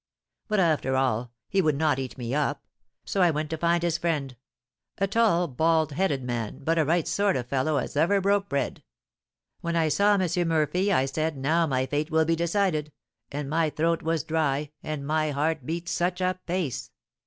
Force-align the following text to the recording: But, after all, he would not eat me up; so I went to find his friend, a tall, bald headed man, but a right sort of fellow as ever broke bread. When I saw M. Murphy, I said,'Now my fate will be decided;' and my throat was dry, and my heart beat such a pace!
But, 0.47 0.59
after 0.59 0.95
all, 0.95 1.31
he 1.47 1.61
would 1.61 1.77
not 1.77 1.99
eat 1.99 2.17
me 2.17 2.33
up; 2.33 2.63
so 3.05 3.21
I 3.21 3.29
went 3.29 3.51
to 3.51 3.57
find 3.59 3.83
his 3.83 3.99
friend, 3.99 4.35
a 4.97 5.05
tall, 5.05 5.47
bald 5.47 5.91
headed 5.91 6.23
man, 6.23 6.63
but 6.63 6.79
a 6.79 6.85
right 6.85 7.07
sort 7.07 7.35
of 7.35 7.45
fellow 7.45 7.77
as 7.77 7.95
ever 7.95 8.19
broke 8.19 8.49
bread. 8.49 8.81
When 9.59 9.75
I 9.75 9.89
saw 9.89 10.15
M. 10.17 10.47
Murphy, 10.47 10.91
I 10.91 11.05
said,'Now 11.05 11.67
my 11.67 11.85
fate 11.85 12.09
will 12.09 12.25
be 12.25 12.35
decided;' 12.35 12.91
and 13.31 13.47
my 13.47 13.69
throat 13.69 14.01
was 14.01 14.23
dry, 14.23 14.71
and 14.81 15.05
my 15.05 15.29
heart 15.29 15.67
beat 15.67 15.87
such 15.87 16.19
a 16.19 16.39
pace! 16.47 16.89